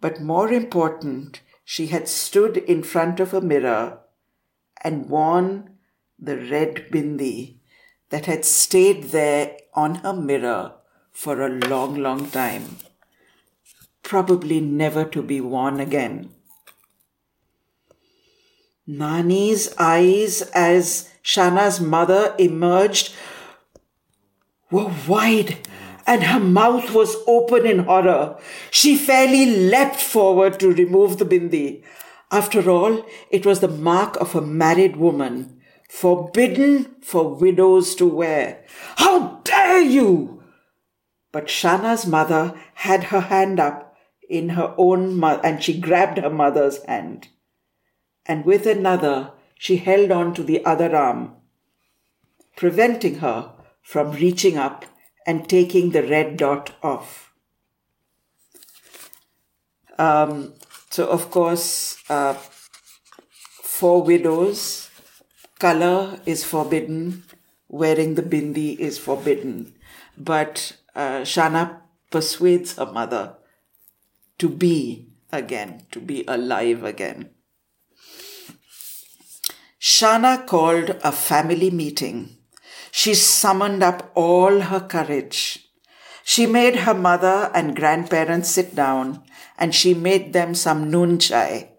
But 0.00 0.20
more 0.20 0.52
important, 0.52 1.40
she 1.64 1.88
had 1.88 2.06
stood 2.06 2.56
in 2.58 2.84
front 2.84 3.18
of 3.18 3.34
a 3.34 3.40
mirror 3.40 3.98
and 4.84 5.10
worn 5.10 5.78
the 6.16 6.36
red 6.36 6.90
bindi 6.92 7.56
that 8.10 8.26
had 8.26 8.44
stayed 8.44 9.06
there 9.10 9.56
on 9.74 9.96
her 9.96 10.12
mirror 10.12 10.74
for 11.10 11.42
a 11.42 11.48
long, 11.48 11.96
long 11.96 12.30
time 12.30 12.76
probably 14.14 14.60
never 14.60 15.04
to 15.04 15.20
be 15.20 15.40
worn 15.40 15.80
again. 15.80 16.30
Nani's 18.86 19.74
eyes 19.76 20.42
as 20.54 21.10
Shana's 21.20 21.80
mother 21.80 22.32
emerged 22.38 23.12
were 24.70 24.94
wide 25.08 25.58
and 26.06 26.22
her 26.22 26.38
mouth 26.38 26.92
was 26.92 27.16
open 27.26 27.66
in 27.66 27.80
horror. 27.80 28.38
She 28.70 28.96
fairly 28.96 29.46
leapt 29.46 30.00
forward 30.00 30.60
to 30.60 30.72
remove 30.72 31.18
the 31.18 31.24
bindi. 31.24 31.82
After 32.30 32.70
all, 32.70 33.04
it 33.30 33.44
was 33.44 33.58
the 33.58 33.76
mark 33.90 34.14
of 34.18 34.36
a 34.36 34.40
married 34.40 34.94
woman, 34.94 35.60
forbidden 35.90 36.94
for 37.02 37.34
widows 37.34 37.96
to 37.96 38.06
wear. 38.06 38.64
How 38.94 39.40
dare 39.42 39.80
you! 39.80 40.40
But 41.32 41.50
Shana's 41.50 42.06
mother 42.06 42.54
had 42.74 43.04
her 43.10 43.22
hand 43.22 43.58
up 43.58 43.83
in 44.28 44.50
her 44.50 44.74
own 44.76 45.16
mother, 45.16 45.40
and 45.44 45.62
she 45.62 45.80
grabbed 45.80 46.18
her 46.18 46.30
mother's 46.30 46.82
hand. 46.84 47.28
And 48.26 48.44
with 48.44 48.66
another, 48.66 49.32
she 49.58 49.76
held 49.76 50.10
on 50.10 50.34
to 50.34 50.42
the 50.42 50.64
other 50.64 50.94
arm, 50.94 51.36
preventing 52.56 53.16
her 53.16 53.52
from 53.82 54.12
reaching 54.12 54.56
up 54.56 54.84
and 55.26 55.48
taking 55.48 55.90
the 55.90 56.02
red 56.02 56.36
dot 56.36 56.72
off. 56.82 57.32
Um, 59.98 60.54
so, 60.90 61.06
of 61.08 61.30
course, 61.30 61.98
uh, 62.08 62.34
for 63.62 64.02
widows, 64.02 64.90
color 65.58 66.20
is 66.26 66.44
forbidden, 66.44 67.24
wearing 67.68 68.14
the 68.14 68.22
bindi 68.22 68.78
is 68.78 68.98
forbidden. 68.98 69.74
But 70.16 70.76
uh, 70.94 71.22
Shana 71.22 71.80
persuades 72.10 72.76
her 72.76 72.86
mother 72.86 73.36
to 74.38 74.48
be 74.48 75.08
again, 75.32 75.86
to 75.90 76.00
be 76.00 76.24
alive 76.26 76.84
again. 76.84 77.30
Shana 79.80 80.46
called 80.46 80.90
a 81.02 81.12
family 81.12 81.70
meeting. 81.70 82.38
She 82.90 83.14
summoned 83.14 83.82
up 83.82 84.10
all 84.14 84.60
her 84.60 84.80
courage. 84.80 85.68
She 86.24 86.46
made 86.46 86.76
her 86.76 86.94
mother 86.94 87.50
and 87.54 87.76
grandparents 87.76 88.48
sit 88.48 88.74
down 88.74 89.22
and 89.58 89.74
she 89.74 89.92
made 89.92 90.32
them 90.32 90.54
some 90.54 90.90
noon 90.90 91.18
chai, 91.18 91.72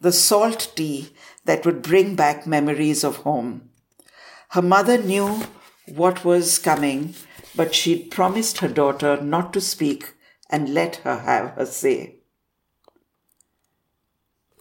the 0.00 0.12
salt 0.12 0.72
tea 0.74 1.14
that 1.44 1.66
would 1.66 1.82
bring 1.82 2.14
back 2.16 2.46
memories 2.46 3.04
of 3.04 3.16
home. 3.16 3.70
Her 4.50 4.62
mother 4.62 4.96
knew 4.96 5.44
what 5.86 6.24
was 6.24 6.58
coming, 6.58 7.14
but 7.54 7.74
she'd 7.74 8.10
promised 8.10 8.58
her 8.58 8.68
daughter 8.68 9.20
not 9.20 9.52
to 9.52 9.60
speak 9.60 10.14
and 10.50 10.74
let 10.74 10.96
her 10.96 11.18
have 11.20 11.52
her 11.52 11.66
say. 11.66 12.16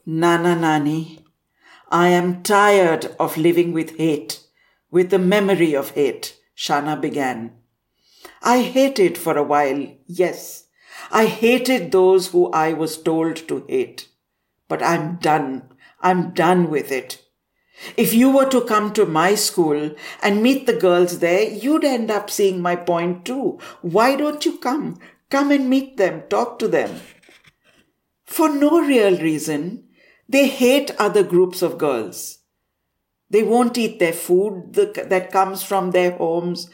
Nana 0.06 0.56
Nani, 0.56 1.20
I 1.90 2.10
am 2.10 2.44
tired 2.44 3.16
of 3.20 3.38
living 3.38 3.74
with 3.74 3.98
hate, 3.98 4.40
with 4.92 5.10
the 5.10 5.20
memory 5.20 5.74
of 5.74 5.92
hate, 5.92 6.38
Shana 6.56 7.00
began. 7.00 7.54
I 8.42 8.62
hated 8.62 9.18
for 9.18 9.38
a 9.38 9.44
while, 9.44 9.88
yes. 10.08 10.66
I 11.12 11.26
hated 11.26 11.92
those 11.92 12.28
who 12.28 12.52
I 12.52 12.74
was 12.74 13.02
told 13.02 13.48
to 13.48 13.66
hate. 13.68 14.08
But 14.68 14.84
I'm 14.84 15.18
done. 15.18 15.64
I'm 16.02 16.32
done 16.32 16.70
with 16.70 16.92
it. 16.92 17.24
If 17.98 18.14
you 18.14 18.30
were 18.30 18.50
to 18.50 18.62
come 18.62 18.94
to 18.94 19.06
my 19.06 19.36
school 19.36 19.96
and 20.22 20.44
meet 20.44 20.66
the 20.66 20.74
girls 20.74 21.20
there, 21.20 21.50
you'd 21.50 21.84
end 21.84 22.12
up 22.12 22.30
seeing 22.30 22.62
my 22.62 22.76
point 22.76 23.26
too. 23.26 23.58
Why 23.82 24.16
don't 24.16 24.46
you 24.46 24.58
come? 24.58 25.00
Come 25.30 25.52
and 25.52 25.70
meet 25.70 25.98
them, 25.98 26.24
talk 26.30 26.58
to 26.60 26.68
them. 26.68 27.02
For 28.26 28.50
no 28.50 28.82
real 28.82 29.18
reason, 29.18 29.90
they 30.28 30.48
hate 30.48 30.92
other 31.00 31.24
groups 31.24 31.62
of 31.62 31.78
girls. 31.78 32.40
They 33.30 33.44
won't 33.44 33.78
eat 33.78 34.00
their 34.00 34.14
food 34.14 34.74
that 34.74 35.32
comes 35.32 35.62
from 35.62 35.92
their 35.92 36.12
homes. 36.12 36.70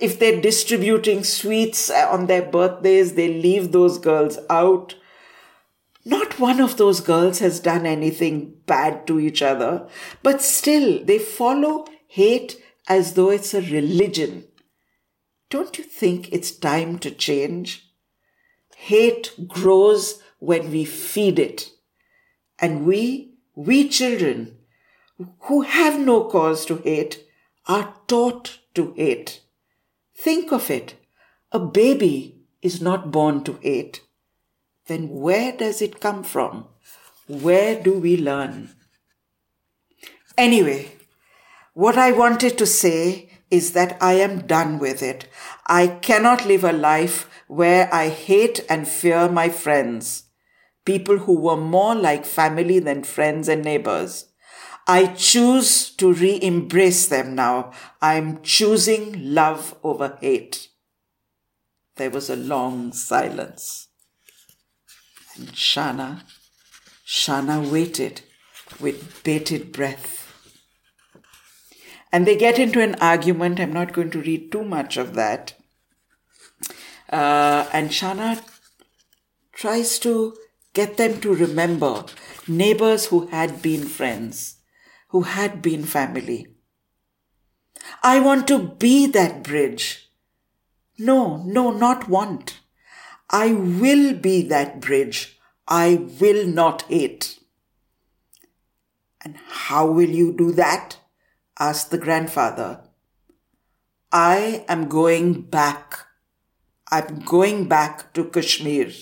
If 0.00 0.18
they're 0.18 0.40
distributing 0.40 1.24
sweets 1.24 1.90
on 1.90 2.26
their 2.26 2.42
birthdays, 2.42 3.14
they 3.14 3.28
leave 3.28 3.72
those 3.72 3.98
girls 3.98 4.38
out. 4.50 4.94
Not 6.04 6.38
one 6.38 6.60
of 6.60 6.76
those 6.76 7.00
girls 7.00 7.38
has 7.38 7.60
done 7.60 7.86
anything 7.86 8.56
bad 8.66 9.06
to 9.06 9.18
each 9.18 9.40
other, 9.40 9.88
but 10.22 10.42
still 10.42 11.02
they 11.02 11.18
follow 11.18 11.86
hate 12.08 12.60
as 12.88 13.14
though 13.14 13.30
it's 13.30 13.54
a 13.54 13.62
religion. 13.62 14.44
Don't 15.50 15.78
you 15.78 15.84
think 15.84 16.32
it's 16.32 16.50
time 16.50 16.98
to 17.00 17.10
change? 17.10 17.90
Hate 18.76 19.32
grows 19.46 20.22
when 20.38 20.70
we 20.70 20.84
feed 20.84 21.38
it. 21.38 21.70
And 22.58 22.84
we, 22.84 23.34
we 23.54 23.88
children, 23.88 24.56
who 25.40 25.62
have 25.62 25.98
no 25.98 26.24
cause 26.24 26.64
to 26.66 26.76
hate, 26.76 27.24
are 27.66 27.94
taught 28.06 28.58
to 28.74 28.92
hate. 28.96 29.40
Think 30.16 30.52
of 30.52 30.70
it. 30.70 30.94
A 31.52 31.58
baby 31.58 32.42
is 32.62 32.80
not 32.80 33.10
born 33.10 33.44
to 33.44 33.58
hate 33.62 34.00
then 34.86 35.08
where 35.08 35.52
does 35.52 35.80
it 35.80 36.00
come 36.00 36.22
from? 36.22 36.66
Where 37.26 37.80
do 37.80 37.94
we 37.98 38.16
learn? 38.16 38.74
Anyway, 40.36 40.92
what 41.72 41.96
I 41.96 42.12
wanted 42.12 42.58
to 42.58 42.66
say 42.66 43.30
is 43.50 43.72
that 43.72 43.96
I 44.00 44.14
am 44.14 44.46
done 44.46 44.78
with 44.78 45.02
it. 45.02 45.28
I 45.66 45.86
cannot 45.86 46.46
live 46.46 46.64
a 46.64 46.72
life 46.72 47.28
where 47.46 47.92
I 47.92 48.08
hate 48.08 48.64
and 48.68 48.88
fear 48.88 49.28
my 49.28 49.48
friends, 49.48 50.24
people 50.84 51.18
who 51.18 51.38
were 51.38 51.56
more 51.56 51.94
like 51.94 52.24
family 52.24 52.78
than 52.78 53.04
friends 53.04 53.48
and 53.48 53.62
neighbors. 53.62 54.26
I 54.86 55.06
choose 55.06 55.90
to 55.96 56.12
re 56.12 56.38
embrace 56.42 57.06
them 57.06 57.34
now. 57.34 57.72
I'm 58.02 58.42
choosing 58.42 59.34
love 59.34 59.74
over 59.82 60.18
hate. 60.20 60.68
There 61.96 62.10
was 62.10 62.28
a 62.28 62.36
long 62.36 62.92
silence. 62.92 63.88
And 65.36 65.48
Shana, 65.48 66.22
Shana 67.06 67.70
waited 67.70 68.22
with 68.80 69.22
bated 69.24 69.72
breath. 69.72 70.23
And 72.14 72.28
they 72.28 72.36
get 72.36 72.60
into 72.60 72.80
an 72.80 72.94
argument. 73.00 73.58
I'm 73.58 73.72
not 73.72 73.92
going 73.92 74.10
to 74.12 74.20
read 74.20 74.52
too 74.52 74.62
much 74.64 74.96
of 74.96 75.14
that. 75.14 75.54
Uh, 77.10 77.68
and 77.72 77.90
Shana 77.90 78.40
tries 79.52 79.98
to 79.98 80.36
get 80.74 80.96
them 80.96 81.20
to 81.22 81.34
remember 81.34 82.04
neighbors 82.46 83.06
who 83.06 83.26
had 83.26 83.60
been 83.62 83.82
friends, 83.82 84.58
who 85.08 85.22
had 85.22 85.60
been 85.60 85.82
family. 85.82 86.46
I 88.04 88.20
want 88.20 88.46
to 88.46 88.60
be 88.60 89.08
that 89.08 89.42
bridge. 89.42 90.08
No, 90.96 91.38
no, 91.38 91.72
not 91.72 92.08
want. 92.08 92.60
I 93.28 93.50
will 93.52 94.14
be 94.14 94.40
that 94.42 94.80
bridge. 94.80 95.36
I 95.66 96.06
will 96.20 96.46
not 96.46 96.82
hate. 96.82 97.40
And 99.24 99.36
how 99.48 99.86
will 99.88 100.10
you 100.10 100.32
do 100.32 100.52
that? 100.52 100.98
Asked 101.58 101.90
the 101.90 101.98
grandfather. 101.98 102.80
I 104.12 104.64
am 104.68 104.88
going 104.88 105.42
back. 105.42 106.06
I'm 106.90 107.20
going 107.20 107.68
back 107.68 108.12
to 108.14 108.24
Kashmir. 108.24 108.92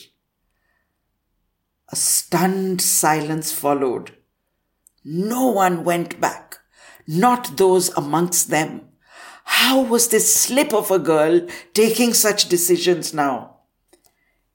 A 1.90 1.96
stunned 1.96 2.80
silence 2.80 3.52
followed. 3.52 4.16
No 5.04 5.48
one 5.48 5.84
went 5.84 6.20
back, 6.20 6.58
not 7.06 7.56
those 7.56 7.90
amongst 7.96 8.48
them. 8.48 8.88
How 9.44 9.82
was 9.82 10.08
this 10.08 10.34
slip 10.34 10.72
of 10.72 10.90
a 10.90 10.98
girl 10.98 11.46
taking 11.74 12.14
such 12.14 12.48
decisions 12.48 13.12
now? 13.12 13.56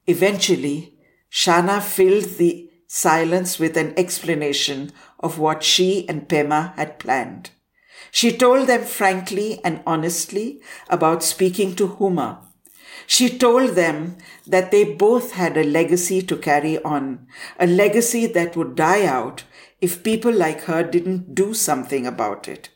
Eventually, 0.06 0.98
Shana 1.30 1.82
filled 1.82 2.38
the 2.38 2.70
silence 2.86 3.58
with 3.58 3.76
an 3.76 3.92
explanation 3.98 4.90
of 5.20 5.38
what 5.38 5.62
she 5.62 6.08
and 6.08 6.26
Pema 6.26 6.74
had 6.76 6.98
planned. 6.98 7.50
She 8.10 8.36
told 8.36 8.68
them 8.68 8.84
frankly 8.84 9.60
and 9.64 9.82
honestly 9.86 10.60
about 10.88 11.22
speaking 11.22 11.74
to 11.76 11.88
Huma. 11.88 12.38
She 13.06 13.38
told 13.38 13.70
them 13.70 14.18
that 14.46 14.70
they 14.70 14.84
both 14.84 15.32
had 15.32 15.56
a 15.56 15.64
legacy 15.64 16.20
to 16.22 16.36
carry 16.36 16.82
on, 16.82 17.26
a 17.58 17.66
legacy 17.66 18.26
that 18.26 18.56
would 18.56 18.74
die 18.74 19.06
out 19.06 19.44
if 19.80 20.02
people 20.02 20.32
like 20.32 20.62
her 20.62 20.82
didn't 20.82 21.34
do 21.34 21.54
something 21.54 22.06
about 22.06 22.48
it. 22.48 22.70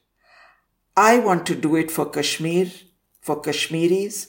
I 0.96 1.18
want 1.18 1.46
to 1.46 1.54
do 1.54 1.76
it 1.76 1.90
for 1.90 2.08
Kashmir, 2.08 2.68
for 3.20 3.40
Kashmiris, 3.40 4.28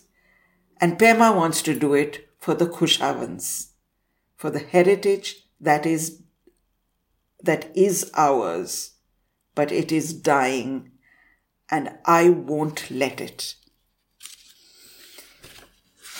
and 0.80 0.98
Pema 0.98 1.36
wants 1.36 1.62
to 1.64 1.78
do 1.78 1.94
it 1.94 2.28
for 2.40 2.54
the 2.54 2.66
Kushavans, 2.66 3.72
for 4.36 4.50
the 4.50 4.60
heritage 4.60 5.48
that 5.60 5.86
is 5.86 6.22
that 7.42 7.72
is 7.76 8.12
ours, 8.16 8.93
but 9.56 9.72
it 9.72 9.92
is 9.92 10.14
dying, 10.14 10.92
and 11.70 11.98
I 12.06 12.30
won't 12.30 12.90
let 12.90 13.22
it. 13.22 13.56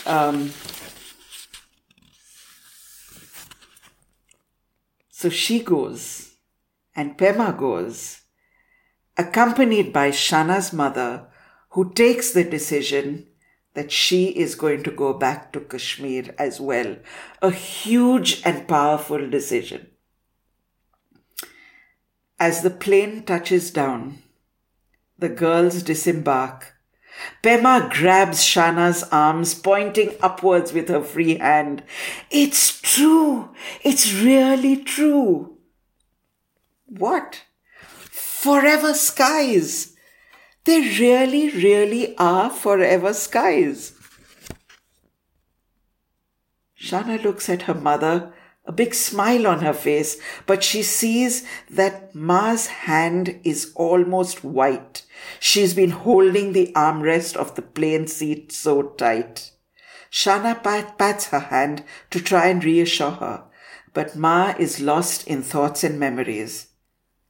Um, 0.06 0.52
so 5.10 5.30
she 5.30 5.62
goes, 5.62 6.36
and 6.96 7.18
Pema 7.18 7.58
goes, 7.58 8.22
accompanied 9.18 9.94
by 9.94 10.12
Shana's 10.12 10.74
mother, 10.74 11.28
who 11.70 11.94
takes 11.94 12.32
the 12.32 12.44
decision 12.44 13.28
that 13.74 13.92
she 13.92 14.26
is 14.28 14.56
going 14.56 14.84
to 14.84 14.92
go 14.92 15.14
back 15.14 15.52
to 15.54 15.60
Kashmir 15.60 16.36
as 16.38 16.62
well. 16.62 16.98
A 17.42 17.50
huge 17.50 18.42
and 18.46 18.68
powerful 18.68 19.28
decision. 19.30 19.88
As 22.44 22.62
the 22.62 22.70
plane 22.70 23.24
touches 23.24 23.72
down, 23.72 24.22
the 25.18 25.30
girls 25.30 25.82
disembark. 25.82 26.74
Pema 27.42 27.90
grabs 27.90 28.44
Shana's 28.44 29.02
arms, 29.14 29.56
pointing 29.56 30.16
upwards 30.22 30.74
with 30.74 30.90
her 30.90 31.02
free 31.02 31.38
hand. 31.38 31.84
It's 32.30 32.82
true. 32.82 33.56
It's 33.82 34.14
really 34.14 34.76
true. 34.76 35.58
What? 36.86 37.44
Forever 38.12 38.94
skies. 38.94 39.96
They 40.66 40.82
really, 41.00 41.50
really 41.50 42.14
are 42.18 42.50
forever 42.50 43.14
skies. 43.14 43.94
Shana 46.78 47.24
looks 47.24 47.48
at 47.48 47.62
her 47.62 47.74
mother, 47.74 48.34
a 48.66 48.72
big 48.72 48.94
smile 48.94 49.46
on 49.46 49.60
her 49.60 49.74
face, 49.74 50.18
but 50.46 50.64
she 50.64 50.82
sees 50.84 51.46
that 51.70 52.16
Ma's 52.16 52.68
hand 52.68 53.40
is 53.44 53.74
almost 53.76 54.44
white. 54.44 55.04
She's 55.40 55.74
been 55.74 55.92
holding 55.92 56.54
the 56.54 56.72
armrest 56.74 57.36
of 57.36 57.56
the 57.56 57.62
plane 57.62 58.08
seat 58.08 58.52
so 58.52 58.84
tight. 58.84 59.52
Shana 60.12 60.62
pat, 60.64 60.98
pats 60.98 61.28
her 61.28 61.40
hand 61.40 61.84
to 62.12 62.22
try 62.22 62.48
and 62.48 62.64
reassure 62.64 63.12
her, 63.12 63.44
but 63.94 64.16
Ma 64.16 64.54
is 64.58 64.80
lost 64.80 65.28
in 65.28 65.42
thoughts 65.42 65.84
and 65.84 66.00
memories. 66.00 66.68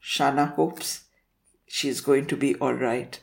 Shana 0.04 0.54
hopes 0.54 1.06
she's 1.65 2.02
going 2.02 2.28
to 2.28 2.38
be 2.38 2.56
all 2.56 2.74
right. 2.74 3.19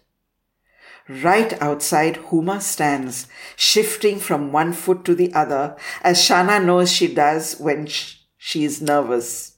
Right 1.11 1.61
outside, 1.61 2.19
Huma 2.29 2.63
stands, 2.63 3.27
shifting 3.57 4.21
from 4.21 4.53
one 4.53 4.73
foot 4.73 5.05
to 5.07 5.15
the 5.17 5.35
other, 5.35 5.77
as 6.05 6.21
Shana 6.21 6.65
knows 6.65 6.93
she 6.93 7.13
does 7.13 7.59
when 7.59 7.89
she 7.89 8.63
is 8.63 8.81
nervous. 8.81 9.50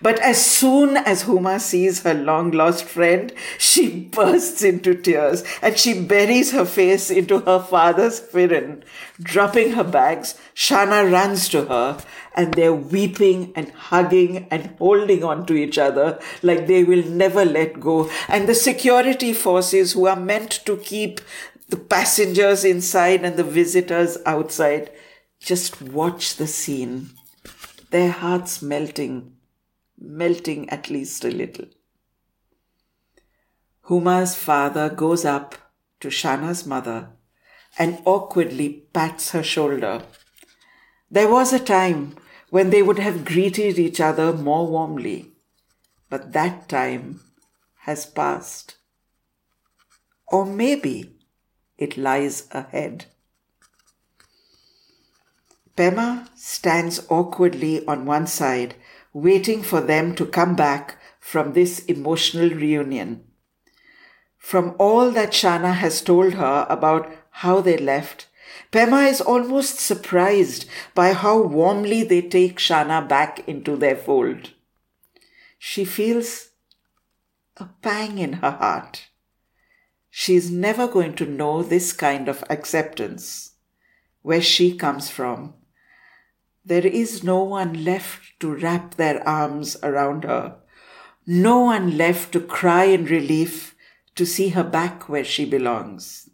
But 0.00 0.18
as 0.18 0.44
soon 0.44 0.96
as 0.96 1.24
Huma 1.24 1.60
sees 1.60 2.02
her 2.02 2.14
long 2.14 2.50
lost 2.50 2.84
friend, 2.84 3.32
she 3.58 3.88
bursts 3.88 4.62
into 4.62 4.94
tears 4.94 5.44
and 5.62 5.78
she 5.78 6.00
buries 6.00 6.52
her 6.52 6.64
face 6.64 7.10
into 7.10 7.40
her 7.40 7.60
father's 7.60 8.20
pheran. 8.20 8.82
Dropping 9.22 9.72
her 9.72 9.84
bags, 9.84 10.34
Shana 10.54 11.10
runs 11.10 11.48
to 11.50 11.66
her 11.66 11.98
and 12.34 12.54
they're 12.54 12.74
weeping 12.74 13.52
and 13.54 13.70
hugging 13.72 14.48
and 14.50 14.74
holding 14.78 15.22
on 15.22 15.46
to 15.46 15.54
each 15.54 15.78
other 15.78 16.18
like 16.42 16.66
they 16.66 16.84
will 16.84 17.04
never 17.04 17.44
let 17.44 17.80
go. 17.80 18.10
And 18.28 18.48
the 18.48 18.54
security 18.54 19.32
forces 19.32 19.92
who 19.92 20.06
are 20.06 20.16
meant 20.16 20.64
to 20.66 20.76
keep 20.78 21.20
the 21.68 21.76
passengers 21.76 22.64
inside 22.64 23.24
and 23.24 23.36
the 23.36 23.44
visitors 23.44 24.18
outside 24.26 24.90
just 25.40 25.80
watch 25.82 26.36
the 26.36 26.46
scene, 26.46 27.10
their 27.90 28.10
hearts 28.10 28.62
melting 28.62 29.32
melting 30.02 30.68
at 30.70 30.90
least 30.90 31.24
a 31.24 31.30
little. 31.30 31.66
Huma's 33.88 34.36
father 34.36 34.88
goes 34.90 35.24
up 35.24 35.54
to 36.00 36.08
Shana's 36.08 36.66
mother 36.66 37.10
and 37.78 38.00
awkwardly 38.04 38.84
pats 38.92 39.30
her 39.30 39.42
shoulder. 39.42 40.02
There 41.10 41.30
was 41.30 41.52
a 41.52 41.58
time 41.58 42.16
when 42.50 42.70
they 42.70 42.82
would 42.82 42.98
have 42.98 43.24
greeted 43.24 43.78
each 43.78 44.00
other 44.00 44.32
more 44.32 44.66
warmly, 44.66 45.32
but 46.10 46.32
that 46.32 46.68
time 46.68 47.20
has 47.80 48.06
passed. 48.06 48.76
Or 50.26 50.44
maybe 50.44 51.16
it 51.78 51.96
lies 51.96 52.48
ahead. 52.50 53.06
Pema 55.76 56.28
stands 56.36 57.06
awkwardly 57.08 57.84
on 57.86 58.04
one 58.04 58.26
side 58.26 58.74
waiting 59.12 59.62
for 59.62 59.80
them 59.80 60.14
to 60.14 60.26
come 60.26 60.56
back 60.56 60.98
from 61.20 61.52
this 61.52 61.84
emotional 61.86 62.50
reunion. 62.50 63.24
From 64.38 64.74
all 64.78 65.10
that 65.12 65.30
Shana 65.30 65.74
has 65.74 66.02
told 66.02 66.34
her 66.34 66.66
about 66.68 67.12
how 67.30 67.60
they 67.60 67.76
left, 67.76 68.26
Pema 68.72 69.08
is 69.08 69.20
almost 69.20 69.78
surprised 69.78 70.66
by 70.94 71.12
how 71.12 71.40
warmly 71.40 72.02
they 72.02 72.22
take 72.22 72.58
Shana 72.58 73.06
back 73.08 73.46
into 73.46 73.76
their 73.76 73.96
fold. 73.96 74.50
She 75.58 75.84
feels 75.84 76.48
a 77.56 77.68
pang 77.82 78.18
in 78.18 78.34
her 78.34 78.50
heart. 78.50 79.08
She 80.10 80.34
is 80.34 80.50
never 80.50 80.88
going 80.88 81.14
to 81.14 81.26
know 81.26 81.62
this 81.62 81.92
kind 81.92 82.28
of 82.28 82.42
acceptance, 82.50 83.52
where 84.22 84.42
she 84.42 84.76
comes 84.76 85.08
from. 85.08 85.54
There 86.64 86.86
is 86.86 87.24
no 87.24 87.42
one 87.42 87.84
left 87.84 88.38
to 88.38 88.54
wrap 88.54 88.94
their 88.94 89.26
arms 89.26 89.76
around 89.82 90.22
her. 90.22 90.58
No 91.26 91.60
one 91.60 91.96
left 91.96 92.32
to 92.32 92.40
cry 92.40 92.84
in 92.84 93.04
relief 93.06 93.74
to 94.14 94.24
see 94.24 94.50
her 94.50 94.62
back 94.62 95.08
where 95.08 95.24
she 95.24 95.44
belongs. 95.44 96.30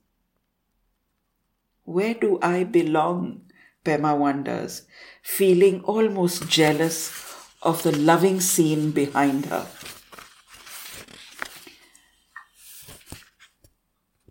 Where 1.84 2.12
do 2.12 2.38
I 2.42 2.64
belong? 2.64 3.42
Pema 3.84 4.18
wonders, 4.18 4.82
feeling 5.22 5.82
almost 5.84 6.48
jealous 6.48 7.10
of 7.62 7.82
the 7.82 7.96
loving 7.96 8.40
scene 8.40 8.90
behind 8.90 9.46
her. 9.46 9.66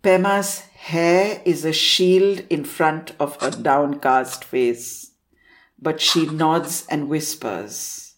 Pema's 0.00 0.60
hair 0.60 1.42
is 1.44 1.64
a 1.64 1.72
shield 1.72 2.44
in 2.48 2.64
front 2.64 3.12
of 3.18 3.40
her 3.40 3.50
downcast 3.50 4.44
face 4.44 5.07
but 5.80 6.00
she 6.00 6.26
nods 6.26 6.86
and 6.90 7.08
whispers. 7.08 8.14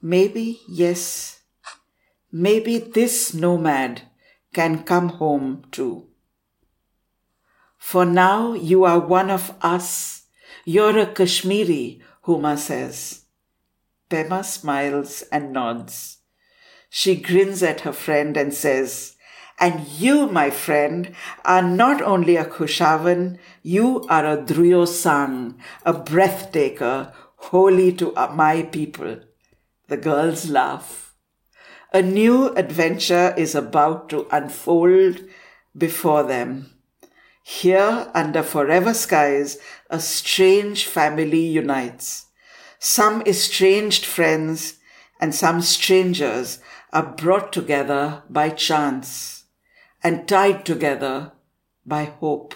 Maybe, 0.00 0.60
yes, 0.68 1.40
maybe 2.32 2.78
this 2.78 3.32
nomad 3.32 4.02
can 4.52 4.82
come 4.82 5.08
home 5.08 5.64
too. 5.70 6.08
For 7.78 8.04
now 8.04 8.52
you 8.52 8.84
are 8.84 8.98
one 8.98 9.30
of 9.30 9.54
us. 9.60 10.22
You're 10.64 10.98
a 10.98 11.06
Kashmiri, 11.06 12.02
Huma 12.24 12.56
says. 12.56 13.22
Pema 14.10 14.44
smiles 14.44 15.22
and 15.32 15.52
nods. 15.52 16.18
She 16.90 17.16
grins 17.16 17.62
at 17.62 17.80
her 17.80 17.92
friend 17.92 18.36
and 18.36 18.52
says, 18.52 19.16
and 19.62 19.86
you, 19.86 20.26
my 20.26 20.50
friend, 20.50 21.14
are 21.44 21.62
not 21.62 22.02
only 22.02 22.34
a 22.34 22.44
Kushavan, 22.44 23.38
you 23.62 24.04
are 24.08 24.26
a 24.26 24.36
Druyosang, 24.36 25.54
a 25.86 25.94
breathtaker, 25.94 27.12
holy 27.36 27.92
to 27.92 28.12
uh, 28.16 28.32
my 28.34 28.64
people. 28.64 29.20
The 29.86 29.96
girls 29.96 30.50
laugh. 30.50 31.14
A 31.94 32.02
new 32.02 32.48
adventure 32.54 33.32
is 33.38 33.54
about 33.54 34.08
to 34.08 34.26
unfold 34.32 35.20
before 35.78 36.24
them. 36.24 36.72
Here, 37.44 38.10
under 38.14 38.42
forever 38.42 38.92
skies, 38.92 39.58
a 39.88 40.00
strange 40.00 40.86
family 40.86 41.46
unites. 41.46 42.26
Some 42.80 43.22
estranged 43.22 44.06
friends 44.06 44.80
and 45.20 45.32
some 45.32 45.60
strangers 45.60 46.58
are 46.92 47.14
brought 47.14 47.52
together 47.52 48.24
by 48.28 48.50
chance 48.50 49.41
and 50.02 50.26
tied 50.28 50.64
together 50.64 51.32
by 51.86 52.04
hope. 52.04 52.54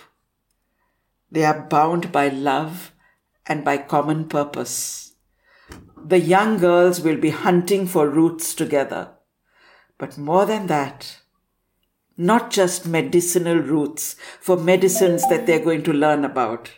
They 1.31 1.45
are 1.45 1.67
bound 1.69 2.13
by 2.13 2.29
love 2.29 2.93
and 3.47 3.65
by 3.65 3.79
common 3.79 4.29
purpose. 4.29 5.15
The 5.97 6.21
young 6.21 6.59
girls 6.59 7.01
will 7.01 7.17
be 7.17 7.31
hunting 7.31 7.87
for 7.87 8.09
roots 8.09 8.55
together. 8.55 9.11
But 9.99 10.19
more 10.19 10.47
than 10.47 10.67
that, 10.67 11.19
not 12.17 12.51
just 12.51 12.87
medicinal 12.87 13.59
roots 13.59 14.17
for 14.41 14.57
medicines 14.57 15.29
that 15.29 15.47
they're 15.47 15.65
going 15.65 15.83
to 15.85 15.93
learn 15.93 16.25
about. 16.25 16.71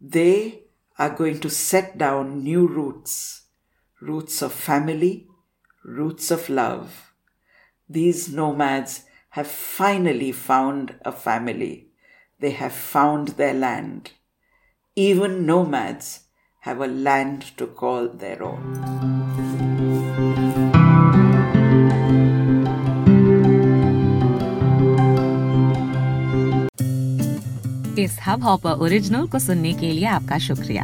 They 0.00 0.64
are 0.98 1.10
going 1.10 1.40
to 1.40 1.50
set 1.50 1.98
down 1.98 2.42
new 2.42 2.66
roots, 2.66 3.42
roots 4.00 4.42
of 4.42 4.52
family, 4.52 5.28
roots 5.84 6.30
of 6.30 6.48
love. 6.48 7.12
These 7.88 8.32
nomads 8.32 9.04
have 9.31 9.47
finally 9.47 10.31
found 10.31 10.95
a 11.05 11.11
family. 11.11 11.87
They 12.41 12.51
have 12.51 12.73
found 12.73 13.29
their 13.29 13.53
land. 13.53 14.11
Even 14.95 15.45
nomads 15.45 16.21
have 16.59 16.81
a 16.81 16.87
land 16.87 17.51
to 17.57 17.67
call 17.67 18.09
their 18.09 18.43
own. 18.43 18.73
इस 27.99 28.17
hub 28.25 28.43
hopper 28.43 28.71
original 28.85 29.27
को 29.27 29.39
सुनने 29.39 29.73
के 29.73 29.91
लिए 29.91 30.05
आपका 30.05 30.37
शुक्रिया 30.37 30.83